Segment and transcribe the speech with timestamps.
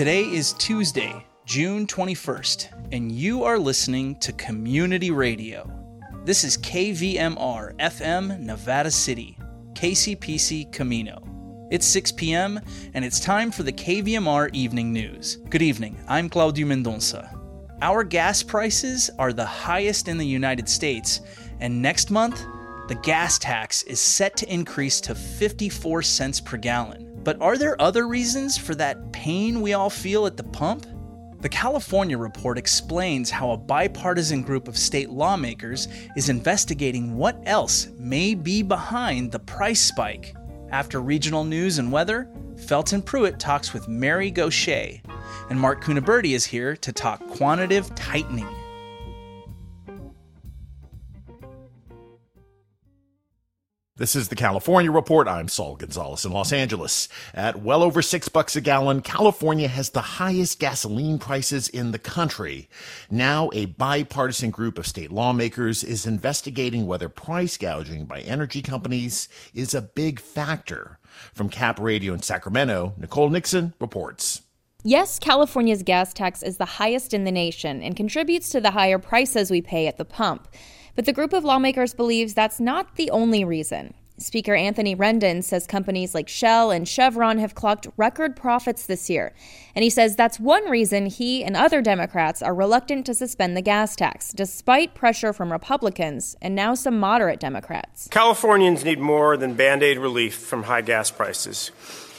[0.00, 5.70] Today is Tuesday, June 21st, and you are listening to Community Radio.
[6.24, 9.36] This is KVMR FM Nevada City,
[9.74, 11.68] KCPC Camino.
[11.70, 12.58] It's 6 p.m.,
[12.94, 15.36] and it's time for the KVMR Evening News.
[15.50, 17.38] Good evening, I'm Claudio Mendonça.
[17.82, 21.20] Our gas prices are the highest in the United States,
[21.60, 22.42] and next month,
[22.88, 27.09] the gas tax is set to increase to 54 cents per gallon.
[27.30, 30.84] But are there other reasons for that pain we all feel at the pump?
[31.42, 37.86] The California report explains how a bipartisan group of state lawmakers is investigating what else
[37.96, 40.34] may be behind the price spike.
[40.72, 42.28] After regional news and weather,
[42.66, 45.00] Felton Pruitt talks with Mary Gauthier,
[45.50, 48.48] and Mark Cunaberti is here to talk quantitative tightening.
[54.00, 55.28] This is the California Report.
[55.28, 57.06] I'm Saul Gonzalez in Los Angeles.
[57.34, 61.98] At well over six bucks a gallon, California has the highest gasoline prices in the
[61.98, 62.70] country.
[63.10, 69.28] Now, a bipartisan group of state lawmakers is investigating whether price gouging by energy companies
[69.52, 70.98] is a big factor.
[71.34, 74.40] From Cap Radio in Sacramento, Nicole Nixon reports.
[74.82, 78.98] Yes, California's gas tax is the highest in the nation and contributes to the higher
[78.98, 80.48] prices we pay at the pump.
[80.94, 83.94] But the group of lawmakers believes that's not the only reason.
[84.20, 89.32] Speaker Anthony Rendon says companies like Shell and Chevron have clocked record profits this year.
[89.74, 93.62] And he says that's one reason he and other Democrats are reluctant to suspend the
[93.62, 98.08] gas tax, despite pressure from Republicans and now some moderate Democrats.
[98.10, 101.70] Californians need more than band aid relief from high gas prices.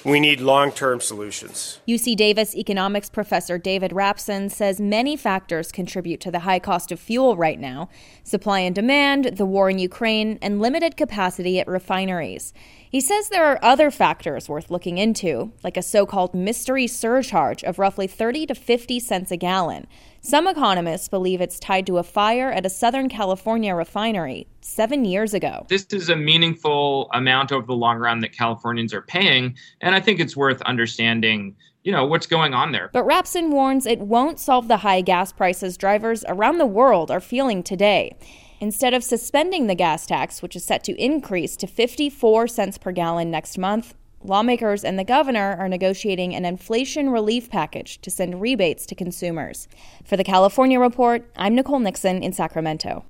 [0.04, 1.80] We need long term solutions.
[1.88, 7.00] UC Davis economics professor David Rapson says many factors contribute to the high cost of
[7.00, 7.88] fuel right now
[8.24, 12.52] supply and demand, the war in Ukraine, and limited capacity at refineries.
[12.90, 17.64] He says there are other factors worth looking into, like a so called mystery surcharge
[17.64, 19.86] of roughly 30 to 50 cents a gallon.
[20.24, 25.34] Some economists believe it's tied to a fire at a Southern California refinery seven years
[25.34, 25.66] ago.
[25.68, 30.00] This is a meaningful amount over the long run that Californians are paying, and I
[30.00, 32.92] think it's worth understanding you know what's going on there.
[32.94, 37.20] But Rapson warns it won't solve the high gas prices drivers around the world are
[37.20, 38.16] feeling today.
[38.60, 42.92] Instead of suspending the gas tax, which is set to increase to 54 cents per
[42.92, 48.42] gallon next month, lawmakers and the governor are negotiating an inflation relief package to send
[48.42, 49.68] rebates to consumers.
[50.04, 53.06] For the California Report, I'm Nicole Nixon in Sacramento.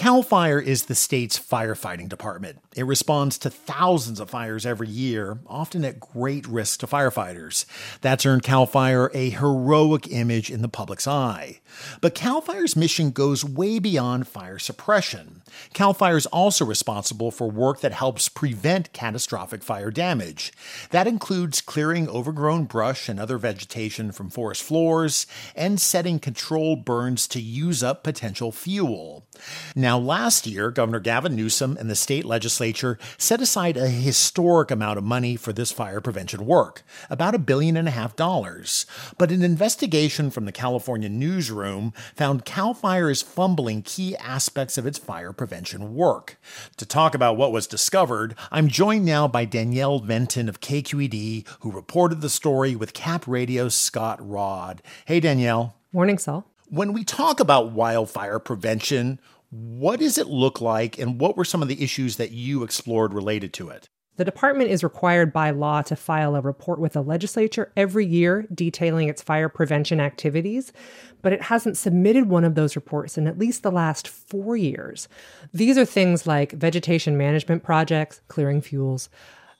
[0.00, 2.58] CAL FIRE is the state's firefighting department.
[2.74, 7.66] It responds to thousands of fires every year, often at great risk to firefighters.
[8.00, 11.60] That's earned CAL FIRE a heroic image in the public's eye.
[12.00, 15.42] But CAL FIRE's mission goes way beyond fire suppression.
[15.74, 20.50] CAL FIRE is also responsible for work that helps prevent catastrophic fire damage.
[20.92, 27.28] That includes clearing overgrown brush and other vegetation from forest floors and setting controlled burns
[27.28, 29.26] to use up potential fuel.
[29.74, 34.98] Now, last year, Governor Gavin Newsom and the state legislature set aside a historic amount
[34.98, 38.86] of money for this fire prevention work, about a billion and a half dollars.
[39.18, 44.86] But an investigation from the California newsroom found CAL FIRE is fumbling key aspects of
[44.86, 46.38] its fire prevention work.
[46.76, 51.70] To talk about what was discovered, I'm joined now by Danielle Venton of KQED, who
[51.70, 54.82] reported the story with Cap Radio's Scott Rodd.
[55.06, 55.76] Hey, Danielle.
[55.92, 56.46] Morning, Saul.
[56.68, 59.18] When we talk about wildfire prevention,
[59.50, 63.12] what does it look like, and what were some of the issues that you explored
[63.12, 63.88] related to it?
[64.16, 68.46] The department is required by law to file a report with the legislature every year
[68.52, 70.74] detailing its fire prevention activities,
[71.22, 75.08] but it hasn't submitted one of those reports in at least the last four years.
[75.54, 79.08] These are things like vegetation management projects, clearing fuels,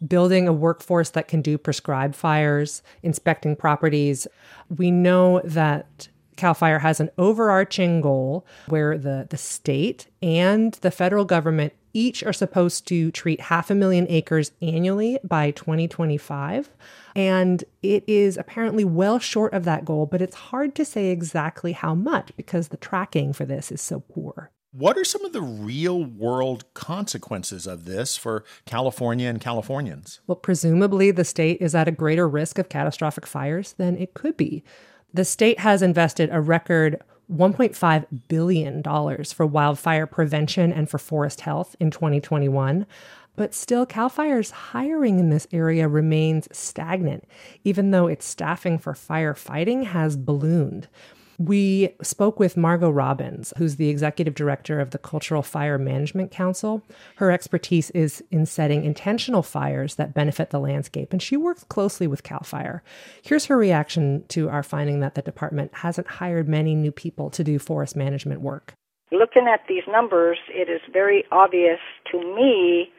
[0.06, 4.26] building a workforce that can do prescribed fires, inspecting properties.
[4.68, 6.08] We know that
[6.40, 12.22] CAL FIRE has an overarching goal where the, the state and the federal government each
[12.22, 16.70] are supposed to treat half a million acres annually by 2025.
[17.14, 21.72] And it is apparently well short of that goal, but it's hard to say exactly
[21.72, 24.50] how much because the tracking for this is so poor.
[24.72, 30.20] What are some of the real world consequences of this for California and Californians?
[30.26, 34.36] Well, presumably the state is at a greater risk of catastrophic fires than it could
[34.36, 34.62] be.
[35.12, 37.02] The state has invested a record
[37.32, 42.86] $1.5 billion for wildfire prevention and for forest health in 2021.
[43.36, 47.24] But still, CAL FIRE's hiring in this area remains stagnant,
[47.64, 50.88] even though its staffing for firefighting has ballooned.
[51.40, 56.82] We spoke with Margo Robbins, who's the executive director of the Cultural Fire Management Council.
[57.16, 62.06] Her expertise is in setting intentional fires that benefit the landscape, and she works closely
[62.06, 62.82] with CAL FIRE.
[63.22, 67.42] Here's her reaction to our finding that the department hasn't hired many new people to
[67.42, 68.74] do forest management work.
[69.10, 71.80] Looking at these numbers, it is very obvious
[72.12, 72.92] to me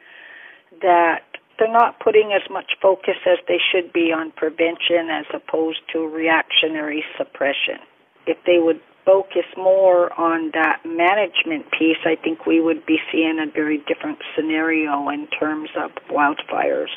[0.80, 1.22] that
[1.60, 6.08] they're not putting as much focus as they should be on prevention as opposed to
[6.08, 7.78] reactionary suppression
[8.26, 13.38] if they would focus more on that management piece, I think we would be seeing
[13.40, 16.90] a very different scenario in terms of wildfires.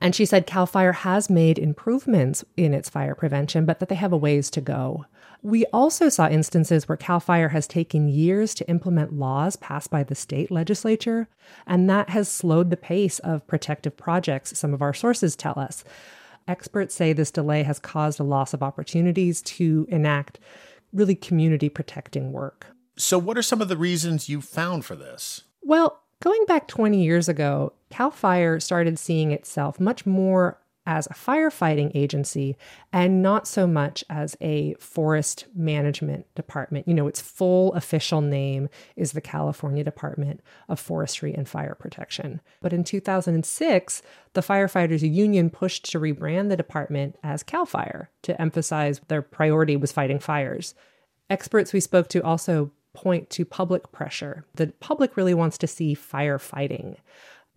[0.00, 3.96] And she said CAL FIRE has made improvements in its fire prevention, but that they
[3.96, 5.06] have a ways to go.
[5.42, 10.04] We also saw instances where CAL FIRE has taken years to implement laws passed by
[10.04, 11.28] the state legislature,
[11.66, 15.84] and that has slowed the pace of protective projects, some of our sources tell us.
[16.48, 20.40] Experts say this delay has caused a loss of opportunities to enact
[20.92, 22.66] really community protecting work.
[22.96, 25.42] So, what are some of the reasons you found for this?
[25.62, 31.10] Well, going back 20 years ago, CAL FIRE started seeing itself much more as a
[31.10, 32.56] firefighting agency
[32.94, 36.88] and not so much as a forest management department.
[36.88, 42.40] You know, its full official name is the California Department of Forestry and Fire Protection.
[42.62, 44.02] But in 2006,
[44.32, 49.76] the Firefighters Union pushed to rebrand the department as CAL FIRE to emphasize their priority
[49.76, 50.74] was fighting fires.
[51.28, 54.46] Experts we spoke to also point to public pressure.
[54.54, 56.96] The public really wants to see firefighting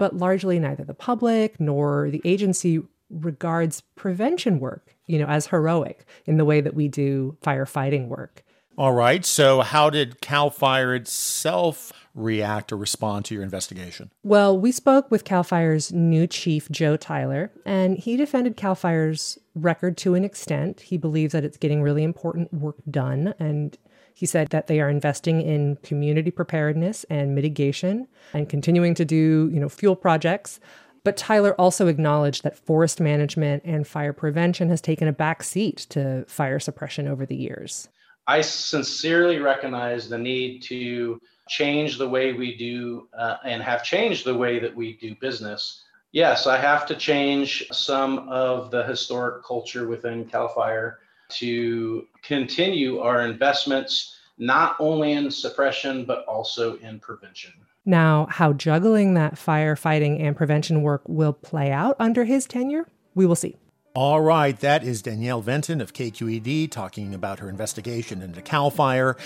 [0.02, 2.82] but largely neither the public nor the agency
[3.12, 8.44] regards prevention work, you know, as heroic in the way that we do firefighting work.
[8.78, 9.26] All right.
[9.26, 14.12] So, how did CAL FIRE itself react or respond to your investigation?
[14.24, 19.38] Well, we spoke with CAL FIRE's new chief, Joe Tyler, and he defended CAL FIRE's
[19.56, 20.82] record to an extent.
[20.82, 23.78] He believes that it's getting really important work done, and
[24.14, 29.50] he said that they are investing in community preparedness and mitigation and continuing to do,
[29.52, 30.60] you know, fuel projects
[31.04, 35.88] but Tyler also acknowledged that forest management and fire prevention has taken a back seat
[35.90, 37.90] to fire suppression over the years.
[38.28, 41.20] I sincerely recognize the need to
[41.50, 45.84] change the way we do uh, and have changed the way that we do business.
[46.12, 51.00] Yes, I have to change some of the historic culture within CAL FIRE
[51.30, 57.54] to continue our investments not only in suppression but also in prevention.
[57.86, 63.26] Now, how juggling that firefighting and prevention work will play out under his tenure, we
[63.26, 63.56] will see.
[63.94, 69.18] All right, that is Danielle Venton of KQED talking about her investigation into CAL FIRE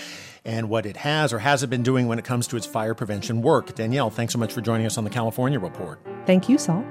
[0.44, 3.42] and what it has or hasn't been doing when it comes to its fire prevention
[3.42, 3.74] work.
[3.76, 6.00] Danielle, thanks so much for joining us on the California Report.
[6.24, 6.84] Thank you, Saul.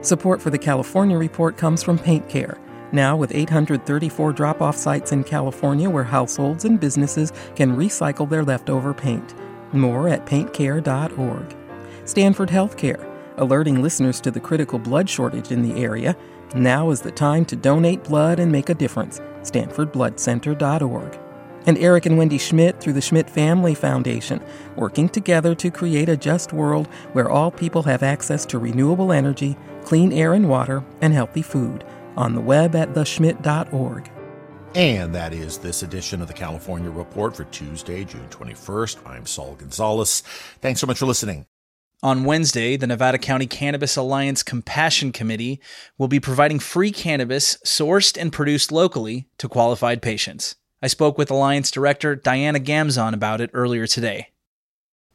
[0.00, 2.58] Support for the California Report comes from Paint Care.
[2.90, 8.42] Now, with 834 drop off sites in California where households and businesses can recycle their
[8.42, 9.34] leftover paint.
[9.72, 11.56] More at paintcare.org.
[12.04, 13.06] Stanford Healthcare,
[13.36, 16.16] alerting listeners to the critical blood shortage in the area.
[16.54, 19.20] Now is the time to donate blood and make a difference.
[19.42, 21.18] StanfordBloodCenter.org.
[21.66, 24.42] And Eric and Wendy Schmidt through the Schmidt Family Foundation,
[24.76, 29.56] working together to create a just world where all people have access to renewable energy,
[29.84, 31.84] clean air and water, and healthy food.
[32.16, 34.10] On the web at theschmidt.org.
[34.74, 39.04] And that is this edition of the California Report for Tuesday, June 21st.
[39.04, 40.20] I'm Saul Gonzalez.
[40.60, 41.46] Thanks so much for listening.
[42.04, 45.60] On Wednesday, the Nevada County Cannabis Alliance Compassion Committee
[45.98, 50.54] will be providing free cannabis sourced and produced locally to qualified patients.
[50.80, 54.28] I spoke with Alliance Director Diana Gamzon about it earlier today.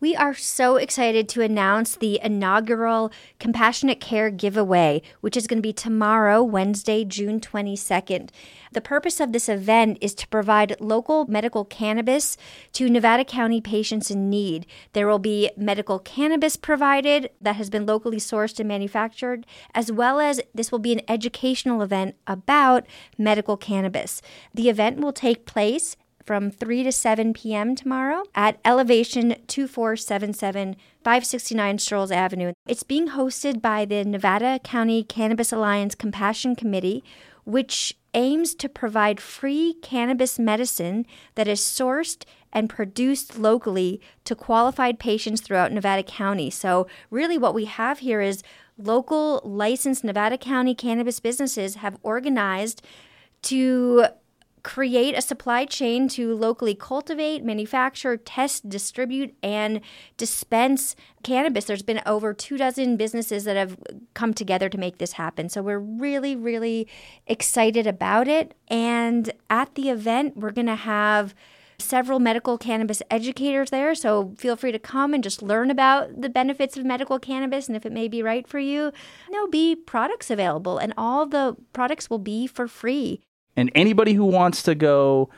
[0.02, 5.68] We are so excited to announce the inaugural Compassionate Care giveaway, which is going to
[5.68, 8.30] be tomorrow, Wednesday, June 22nd.
[8.74, 12.36] The purpose of this event is to provide local medical cannabis
[12.74, 14.66] to Nevada County patients in need.
[14.92, 20.20] There will be medical cannabis provided that has been locally sourced and manufactured, as well
[20.20, 22.86] as this will be an educational event about
[23.18, 24.22] medical cannabis.
[24.54, 27.76] The event will take place from 3 to 7 p.m.
[27.76, 32.54] tomorrow at Elevation 2477 569 Strolls Avenue.
[32.68, 37.04] It's being hosted by the Nevada County Cannabis Alliance Compassion Committee,
[37.44, 41.06] which aims to provide free cannabis medicine
[41.36, 46.50] that is sourced and produced locally to qualified patients throughout Nevada County.
[46.50, 48.42] So, really, what we have here is
[48.78, 52.82] local licensed Nevada County cannabis businesses have organized
[53.44, 54.06] to
[54.66, 59.80] create a supply chain to locally cultivate, manufacture, test, distribute, and
[60.18, 61.66] dispense cannabis.
[61.66, 63.78] There's been over two dozen businesses that have
[64.16, 65.50] come together to make this happen.
[65.50, 66.88] So we're really, really
[67.28, 68.56] excited about it.
[68.68, 71.36] And at the event, we're going to have
[71.78, 73.94] several medical cannabis educators there.
[73.94, 77.78] So feel free to come and just learn about the benefits of medical cannabis and
[77.78, 78.92] if it may be right for you.
[79.30, 83.22] There'll be products available, and all the products will be for free.
[83.56, 85.30] And anybody who wants to go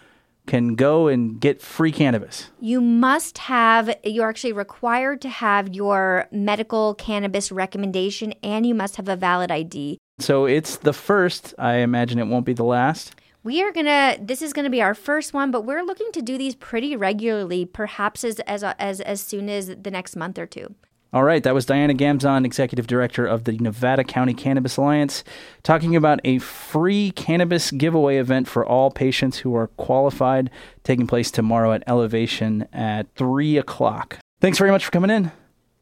[0.47, 2.49] can go and get free cannabis.
[2.59, 8.95] You must have, you're actually required to have your medical cannabis recommendation and you must
[8.95, 9.99] have a valid ID.
[10.19, 11.53] So it's the first.
[11.59, 13.13] I imagine it won't be the last.
[13.43, 14.17] We are gonna.
[14.19, 17.65] This is gonna be our first one, but we're looking to do these pretty regularly,
[17.65, 20.75] perhaps as as as as soon as the next month or two.
[21.13, 25.23] All right, that was Diana Gamzon, Executive Director of the Nevada County Cannabis Alliance,
[25.63, 30.49] talking about a free cannabis giveaway event for all patients who are qualified,
[30.83, 34.19] taking place tomorrow at Elevation at 3 o'clock.
[34.41, 35.31] Thanks very much for coming in.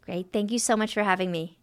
[0.02, 0.28] Great.
[0.32, 1.58] Thank you so much for having me.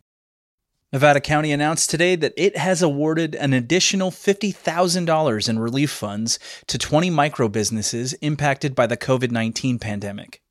[0.93, 6.77] Nevada County announced today that it has awarded an additional $50,000 in relief funds to
[6.77, 10.43] 20 micro businesses impacted by the COVID 19 pandemic.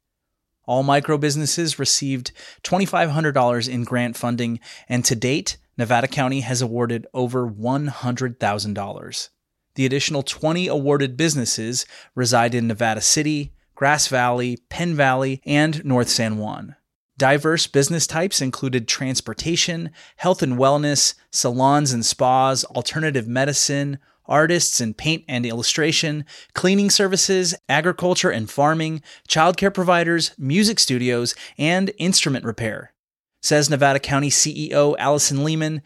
[0.71, 2.31] All micro businesses received
[2.63, 9.29] $2,500 in grant funding, and to date, Nevada County has awarded over $100,000.
[9.75, 11.85] The additional 20 awarded businesses
[12.15, 16.77] reside in Nevada City, Grass Valley, Penn Valley, and North San Juan.
[17.17, 24.93] Diverse business types included transportation, health and wellness, salons and spas, alternative medicine, artists in
[24.93, 32.93] paint and illustration, cleaning services, agriculture and farming, childcare providers, music studios, and instrument repair.
[33.41, 35.81] Says Nevada County CEO Allison Lehman,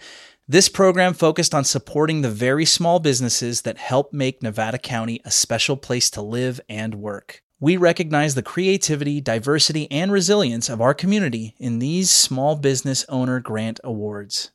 [0.48, 5.32] this program focused on supporting the very small businesses that help make Nevada County a
[5.32, 7.42] special place to live and work.
[7.60, 13.40] We recognize the creativity, diversity, and resilience of our community in these Small Business Owner
[13.40, 14.52] Grant Awards.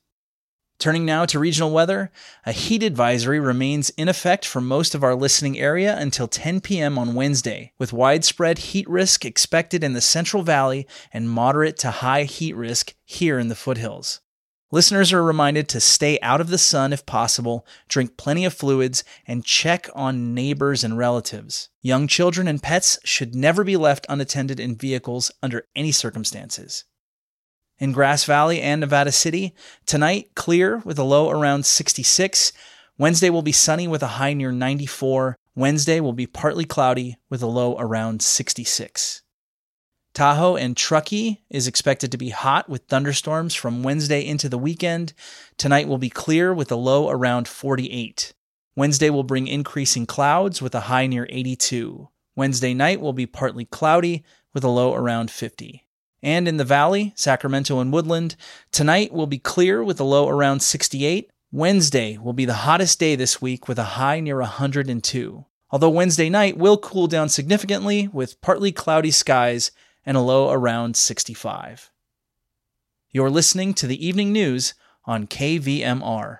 [0.81, 2.11] Turning now to regional weather,
[2.47, 6.99] a heat advisory remains in effect for most of our listening area until 10 p.m.
[6.99, 12.23] on Wednesday, with widespread heat risk expected in the Central Valley and moderate to high
[12.23, 14.23] heat risk here in the foothills.
[14.73, 19.05] Listeners are reminded to stay out of the sun if possible, drink plenty of fluids,
[19.27, 21.69] and check on neighbors and relatives.
[21.83, 26.85] Young children and pets should never be left unattended in vehicles under any circumstances.
[27.81, 29.55] In Grass Valley and Nevada City,
[29.87, 32.53] tonight clear with a low around 66.
[32.99, 35.35] Wednesday will be sunny with a high near 94.
[35.55, 39.23] Wednesday will be partly cloudy with a low around 66.
[40.13, 45.15] Tahoe and Truckee is expected to be hot with thunderstorms from Wednesday into the weekend.
[45.57, 48.35] Tonight will be clear with a low around 48.
[48.77, 52.11] Wednesday will bring increasing clouds with a high near 82.
[52.37, 54.23] Wednesday night will be partly cloudy
[54.53, 55.87] with a low around 50.
[56.23, 58.37] And in the valley, Sacramento and Woodland,
[58.73, 61.31] tonight will be clear with a low around 68.
[61.51, 65.45] Wednesday will be the hottest day this week with a high near 102.
[65.71, 69.71] Although Wednesday night will cool down significantly with partly cloudy skies
[70.05, 71.91] and a low around 65.
[73.11, 74.75] You're listening to the evening news
[75.05, 76.39] on KVMR.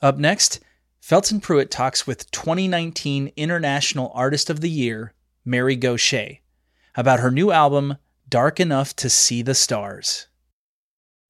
[0.00, 0.60] Up next,
[1.00, 5.12] Felton Pruitt talks with 2019 International Artist of the Year,
[5.44, 6.38] Mary Gauthier,
[6.94, 7.96] about her new album,
[8.28, 10.28] Dark Enough to See the Stars.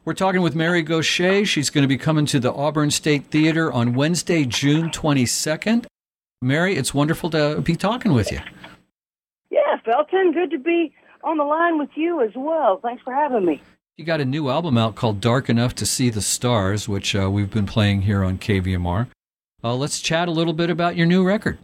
[0.05, 1.47] We're talking with Mary Gauthier.
[1.47, 5.87] She's going to be coming to the Auburn State Theater on Wednesday, June 22nd.
[6.43, 8.41] Mary, it's wonderful to be talking with you.
[9.51, 10.93] Yeah, Felton, good to be
[11.25, 12.81] on the line with you as well.
[12.83, 13.63] Thanks for having me.
[13.99, 17.29] You got a new album out called Dark Enough to See the Stars, which uh,
[17.29, 19.09] we've been playing here on KVMR.
[19.65, 21.59] Uh, let's chat a little bit about your new record.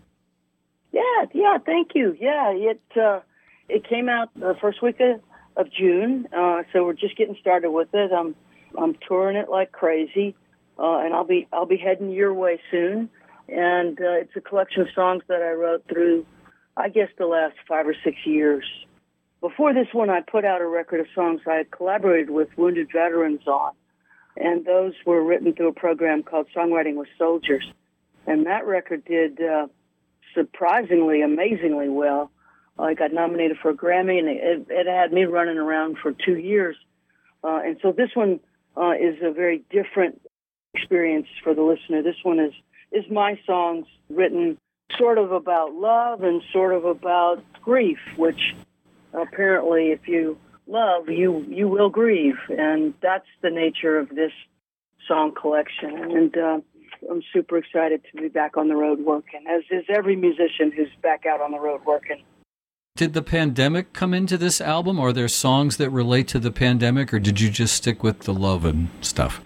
[0.90, 2.16] Yeah, yeah, thank you.
[2.18, 3.20] Yeah, it uh,
[3.68, 5.20] it came out the first week of,
[5.56, 8.10] of June, uh, so we're just getting started with it.
[8.10, 8.34] I'm
[8.76, 10.34] I'm touring it like crazy,
[10.76, 13.10] uh, and I'll be I'll be heading your way soon.
[13.48, 16.26] And uh, it's a collection of songs that I wrote through,
[16.76, 18.64] I guess, the last five or six years.
[19.44, 22.88] Before this one, I put out a record of songs I had collaborated with wounded
[22.90, 23.72] veterans on,
[24.38, 27.70] and those were written through a program called Songwriting with Soldiers.
[28.26, 29.66] And that record did uh,
[30.34, 32.30] surprisingly, amazingly well.
[32.78, 36.38] I got nominated for a Grammy, and it, it had me running around for two
[36.38, 36.76] years.
[37.44, 38.40] Uh, and so this one
[38.78, 40.22] uh, is a very different
[40.72, 42.02] experience for the listener.
[42.02, 42.54] This one is
[42.92, 44.56] is my songs written
[44.96, 48.40] sort of about love and sort of about grief, which
[49.14, 54.32] apparently, if you love, you you will grieve, and that's the nature of this
[55.06, 55.90] song collection.
[55.90, 56.60] And uh,
[57.10, 60.88] I'm super excited to be back on the road working, as is every musician who's
[61.02, 62.22] back out on the road working.
[62.96, 65.00] Did the pandemic come into this album?
[65.00, 68.32] Are there songs that relate to the pandemic, or did you just stick with the
[68.32, 69.40] love and stuff?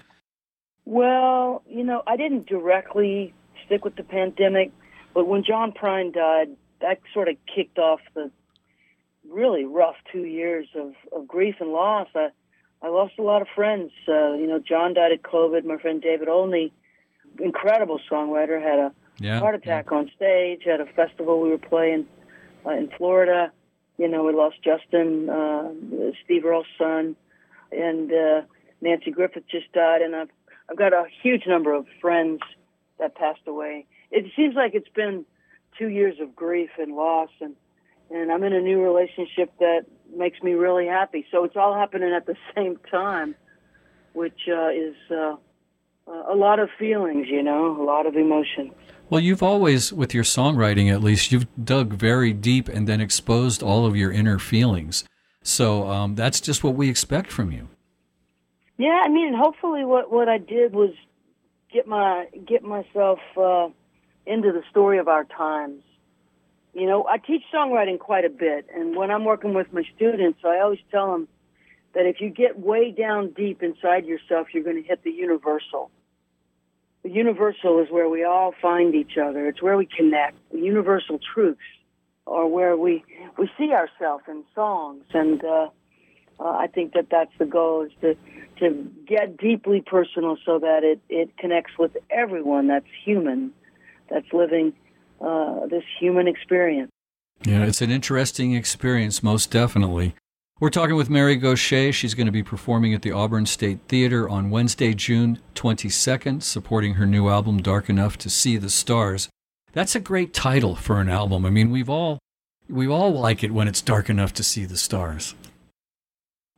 [0.85, 3.33] Well, you know, I didn't directly
[3.65, 4.71] stick with the pandemic,
[5.15, 6.49] but when John Prine died,
[6.81, 8.31] that sort of kicked off the
[9.31, 12.09] really rough two years of, of grief and loss.
[12.15, 12.29] I,
[12.83, 13.91] I lost a lot of friends.
[14.07, 15.65] Uh, you know, John died of COVID.
[15.65, 16.73] My friend David Olney,
[17.39, 19.99] incredible songwriter, had a yeah, heart attack yeah.
[19.99, 22.07] on stage at a festival we were playing
[22.65, 23.53] uh, in Florida.
[23.97, 25.71] You know, we lost Justin, uh,
[26.25, 27.17] Steve Earle's son,
[27.73, 28.43] and uh,
[28.83, 30.31] Nanci Griffith just died, and I've
[30.71, 32.41] I've got a huge number of friends
[32.99, 33.87] that passed away.
[34.11, 35.25] It seems like it's been
[35.79, 37.57] two years of grief and loss, and
[38.11, 39.83] and I'm in a new relationship that
[40.17, 41.27] makes me really happy.
[41.31, 43.35] So it's all happening at the same time,
[44.13, 45.37] which uh, is uh,
[46.07, 48.73] a lot of feelings, you know, a lot of emotion.
[49.11, 53.63] Well, you've always, with your songwriting at least, you've dug very deep and then exposed
[53.63, 55.05] all of your inner feelings.
[55.43, 57.69] So um, that's just what we expect from you.
[58.77, 60.91] Yeah, I mean, hopefully, what what I did was
[61.73, 63.69] get my get myself uh,
[64.27, 65.83] into the story of our times.
[66.79, 70.39] You know, I teach songwriting quite a bit, and when I'm working with my students,
[70.45, 71.27] I always tell them
[71.93, 75.91] that if you get way down deep inside yourself, you're going to hit the universal.
[77.03, 79.49] The universal is where we all find each other.
[79.49, 80.37] It's where we connect.
[80.53, 81.59] The universal truths
[82.29, 83.03] are where we
[83.37, 85.71] we see ourselves in songs, and uh,
[86.39, 88.15] uh, I think that that's the goal is to
[88.61, 93.53] to get deeply personal so that it it connects with everyone that's human,
[94.09, 94.75] that's living
[95.21, 96.91] uh, this human experience.
[97.45, 100.15] Yeah, it's an interesting experience, most definitely.
[100.61, 101.93] We're talking with Mary Gauthier.
[101.93, 106.95] She's going to be performing at the Auburn State Theater on Wednesday, June 22nd, supporting
[106.95, 109.29] her new album, Dark Enough to See the Stars.
[109.73, 111.47] That's a great title for an album.
[111.47, 112.19] I mean, we've all
[112.69, 115.35] we all like it when it's dark enough to see the stars.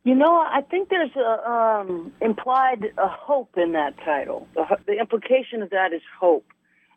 [0.03, 4.49] You know, I think there's a um, implied a hope in that title.
[4.55, 6.47] The, the implication of that is hope.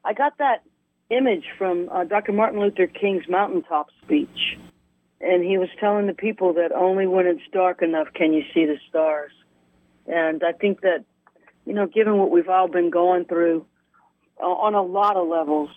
[0.05, 0.63] I got that
[1.15, 2.31] image from uh, Dr.
[2.31, 4.57] Martin Luther King's mountaintop speech,
[5.21, 8.65] and he was telling the people that only when it's dark enough can you see
[8.65, 9.31] the stars.
[10.07, 11.05] And I think that,
[11.65, 13.65] you know, given what we've all been going through
[14.41, 15.69] uh, on a lot of levels,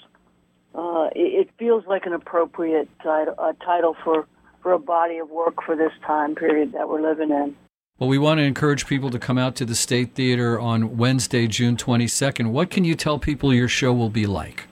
[0.75, 4.27] uh, it, it, feels like an appropriate title, uh, title for
[4.63, 7.57] for a body of work for this time period that we're living in.
[7.99, 11.47] Well, we want to encourage people to come out to the State Theater on Wednesday,
[11.47, 12.51] June 22nd.
[12.51, 14.65] What can you tell people your show will be like?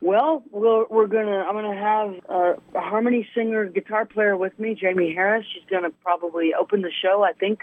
[0.00, 1.38] Well, we're, we're gonna.
[1.38, 5.44] I'm gonna have a, harmony singer, guitar player with me, Jaimee Harris.
[5.52, 7.60] She's gonna probably open the show, I think.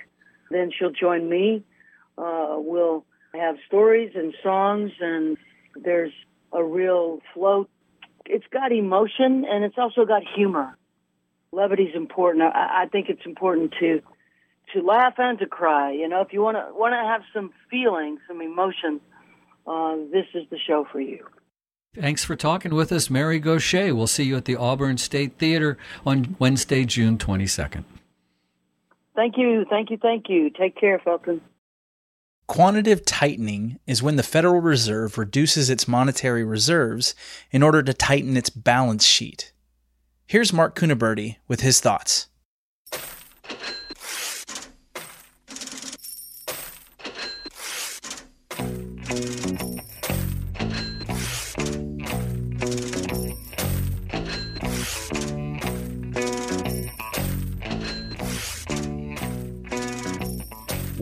[0.52, 1.63] Then she'll join me.
[2.17, 5.38] Uh, we'll have stories and songs, and
[5.76, 6.12] there's
[6.52, 7.67] a real flow.
[8.26, 10.78] It's got emotion, and it's also got humor
[11.56, 12.43] levity is important.
[12.43, 14.02] I, I think it's important to
[14.74, 15.91] to laugh and to cry.
[15.91, 19.00] You know, if you want to have some feeling, some emotion,
[19.67, 21.26] uh, this is the show for you.
[21.99, 23.95] Thanks for talking with us, Mary Gauthier.
[23.95, 27.86] We'll see you at the Auburn State Theater on Wednesday, June 22nd.
[29.15, 30.49] Thank you, thank you, thank you.
[30.49, 31.39] Take care, Felton.
[32.47, 37.15] Quantitative tightening is when the Federal Reserve reduces its monetary reserves
[37.49, 39.53] in order to tighten its balance sheet.
[40.27, 42.27] Here's Mark Cunaberti with his thoughts.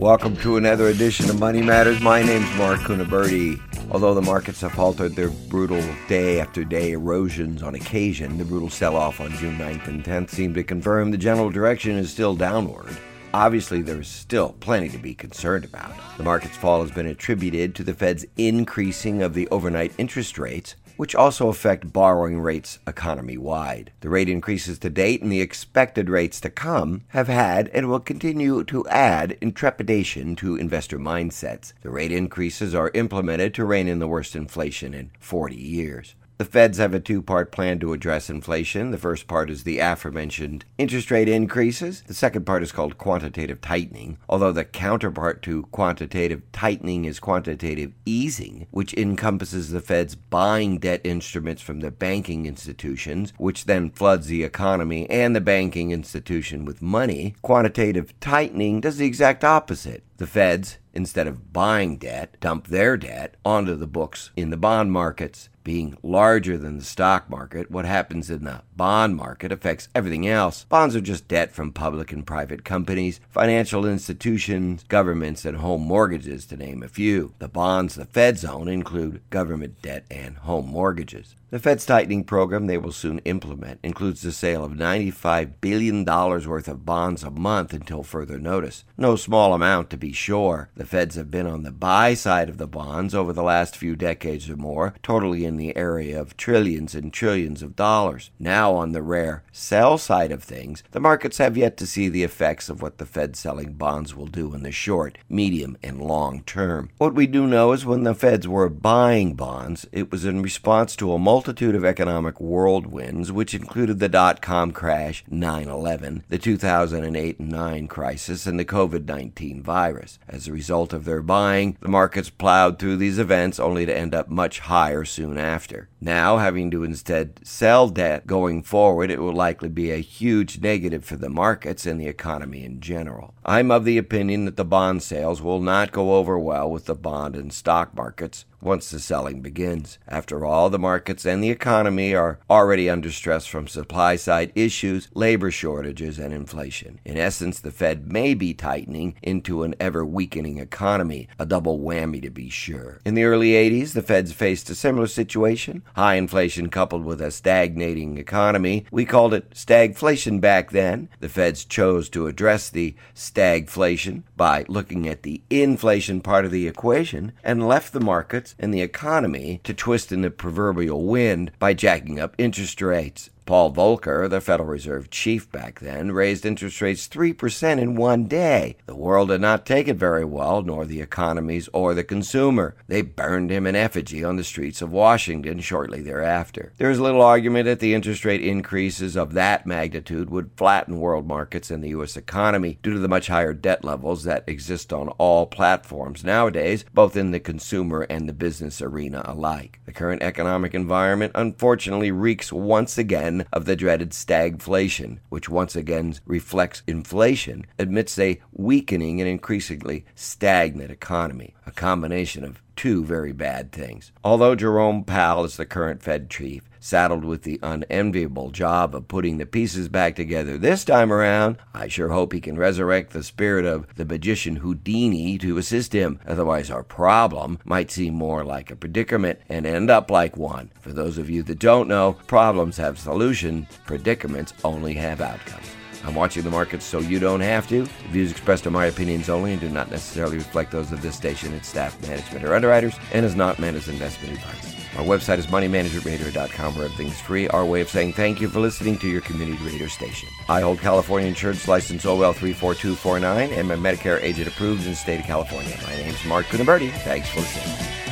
[0.04, 1.98] Welcome to another edition of Money Matters.
[2.02, 3.58] My name's Mark Cunaberti.
[3.90, 8.68] Although the markets have halted their brutal day after day erosions on occasion, the brutal
[8.68, 12.36] sell off on June 9th and 10th seemed to confirm the general direction is still
[12.36, 12.94] downward.
[13.32, 15.94] Obviously, there's still plenty to be concerned about.
[16.18, 20.74] The market's fall has been attributed to the Fed's increasing of the overnight interest rates,
[20.96, 23.92] which also affect borrowing rates economy wide.
[24.00, 28.00] The rate increases to date and the expected rates to come have had and will
[28.00, 31.72] continue to add intrepidation to investor mindsets.
[31.82, 36.14] The rate increases are implemented to rein in the worst inflation in 40 years.
[36.36, 38.90] The feds have a two part plan to address inflation.
[38.90, 42.02] The first part is the aforementioned interest rate increases.
[42.06, 47.92] The second part is called quantitative tightening, although the counterpart to quantitative tightening is quantitative
[48.04, 54.26] easing, which encompasses the Fed's buying debt instruments from the banking institutions, which then floods
[54.26, 57.36] the economy and the banking institution with money.
[57.42, 60.02] Quantitative tightening does the exact opposite.
[60.16, 64.92] The feds, instead of buying debt, dump their debt onto the books in the bond
[64.92, 70.28] markets being larger than the stock market, what happens in the bond market affects everything
[70.28, 70.64] else.
[70.64, 76.44] Bonds are just debt from public and private companies, financial institutions, governments, and home mortgages,
[76.46, 77.32] to name a few.
[77.38, 81.34] The bonds the Feds own include government debt and home mortgages.
[81.54, 86.66] The Fed's tightening program they will soon implement includes the sale of $95 billion worth
[86.66, 88.82] of bonds a month until further notice.
[88.98, 90.70] No small amount, to be sure.
[90.74, 93.94] The Feds have been on the buy side of the bonds over the last few
[93.94, 98.32] decades or more, totally in the area of trillions and trillions of dollars.
[98.36, 102.24] Now, on the rare sell side of things, the markets have yet to see the
[102.24, 106.42] effects of what the Fed selling bonds will do in the short, medium, and long
[106.42, 106.90] term.
[106.98, 110.96] What we do know is when the Feds were buying bonds, it was in response
[110.96, 116.24] to a multi multitude of economic whirlwinds, which included the dot com crash, 9 11,
[116.30, 120.18] the 2008 9 crisis, and the COVID 19 virus.
[120.26, 124.14] As a result of their buying, the markets plowed through these events only to end
[124.14, 125.90] up much higher soon after.
[126.04, 131.02] Now, having to instead sell debt going forward, it will likely be a huge negative
[131.02, 133.32] for the markets and the economy in general.
[133.42, 136.94] I'm of the opinion that the bond sales will not go over well with the
[136.94, 139.98] bond and stock markets once the selling begins.
[140.08, 145.08] After all, the markets and the economy are already under stress from supply side issues,
[145.14, 146.98] labor shortages, and inflation.
[147.04, 152.22] In essence, the Fed may be tightening into an ever weakening economy, a double whammy
[152.22, 153.00] to be sure.
[153.04, 157.30] In the early 80s, the Feds faced a similar situation high inflation coupled with a
[157.30, 158.86] stagnating economy.
[158.90, 161.08] We called it stagflation back then.
[161.20, 166.68] The Feds chose to address the stagflation by looking at the inflation part of the
[166.68, 171.74] equation and left the markets and the economy to twist in the proverbial wind by
[171.74, 173.30] jacking up interest rates.
[173.46, 178.76] Paul Volcker, the Federal Reserve chief back then, raised interest rates 3% in one day.
[178.86, 182.74] The world did not take it very well, nor the economies or the consumer.
[182.88, 186.72] They burned him in effigy on the streets of Washington shortly thereafter.
[186.78, 191.26] There is little argument that the interest rate increases of that magnitude would flatten world
[191.26, 192.16] markets and the U.S.
[192.16, 197.16] economy due to the much higher debt levels that exist on all platforms nowadays, both
[197.16, 199.80] in the consumer and the business arena alike.
[199.84, 206.14] The current economic environment unfortunately reeks once again of the dreaded stagflation, which once again
[206.26, 213.72] reflects inflation amidst a weakening and increasingly stagnant economy, a combination of two very bad
[213.72, 214.12] things.
[214.22, 219.38] Although Jerome Powell is the current Fed chief, saddled with the unenviable job of putting
[219.38, 223.64] the pieces back together this time around, I sure hope he can resurrect the spirit
[223.64, 226.20] of the magician Houdini to assist him.
[226.26, 230.70] Otherwise, our problem might seem more like a predicament and end up like one.
[230.80, 235.70] For those of you that don't know, problems have solutions, predicaments only have outcomes.
[236.04, 237.82] I'm watching the markets so you don't have to.
[237.84, 241.16] The views expressed are my opinions only and do not necessarily reflect those of this
[241.16, 244.74] station, its staff, management, or underwriters, and is not meant as investment advice.
[244.96, 247.48] Our website is moneymanagementradio.com where everything's free.
[247.48, 250.28] Our way of saying thank you for listening to your community radio station.
[250.48, 255.20] I hold California Insurance License OL 34249 and my Medicare agent approved in the state
[255.20, 255.76] of California.
[255.82, 256.92] My name's Mark Cunaberti.
[257.00, 258.03] Thanks for listening.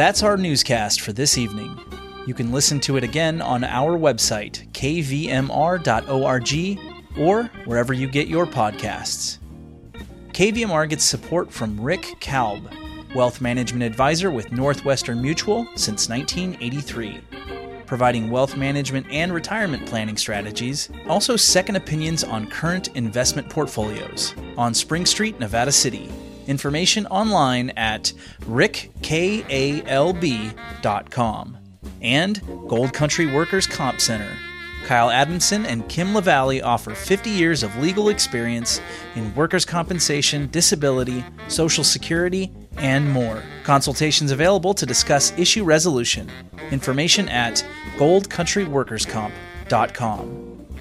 [0.00, 1.78] That's our newscast for this evening.
[2.26, 5.28] You can listen to it again on our website, kvmr.org,
[7.18, 9.38] or wherever you get your podcasts.
[10.32, 12.70] KVMR gets support from Rick Kalb,
[13.14, 17.20] Wealth Management Advisor with Northwestern Mutual since 1983.
[17.90, 24.72] Providing wealth management and retirement planning strategies, also second opinions on current investment portfolios on
[24.74, 26.08] Spring Street, Nevada City.
[26.46, 29.18] Information online at rickkalb.com.
[32.00, 34.36] And Gold Country Workers Comp Center.
[34.86, 38.80] Kyle Adamson and Kim LaValle offer 50 years of legal experience
[39.16, 43.42] in workers' compensation, disability, social security, and more.
[43.64, 46.30] Consultations available to discuss issue resolution.
[46.70, 47.64] Information at
[47.98, 49.06] Gold Country Workers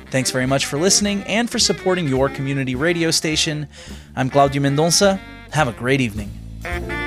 [0.10, 3.68] Thanks very much for listening and for supporting your community radio station.
[4.16, 5.20] I'm Claudio Mendonça.
[5.52, 6.99] Have a great evening.